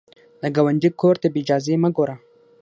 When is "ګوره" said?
1.95-2.15